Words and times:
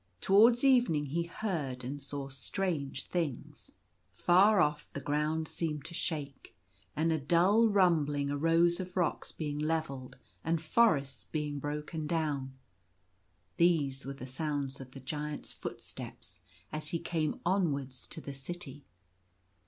Towards 0.19 0.63
evening 0.63 1.05
he 1.05 1.25
heard 1.25 1.83
and 1.83 2.01
saw 2.01 2.27
strange 2.27 3.03
things. 3.03 3.73
Far 4.09 4.59
off 4.59 4.91
the 4.93 4.99
ground 4.99 5.47
seemed 5.47 5.85
to 5.85 5.93
shake, 5.93 6.57
and 6.95 7.11
a 7.11 7.19
dull 7.19 7.67
rum 7.67 8.03
bling 8.05 8.31
arose 8.31 8.79
of 8.79 8.97
rocks 8.97 9.31
being 9.31 9.59
levelled, 9.59 10.15
and 10.43 10.59
forests 10.59 11.25
being 11.25 11.59
broken 11.59 12.07
down. 12.07 12.57
These 13.57 14.03
were 14.03 14.13
the 14.13 14.25
sounds 14.25 14.81
of 14.81 14.89
the 14.93 14.99
Giant's 14.99 15.53
footsteps, 15.53 16.41
as 16.71 16.87
he 16.87 16.97
came 16.97 17.39
onwards 17.45 18.07
to 18.07 18.21
the 18.21 18.33
city. 18.33 18.83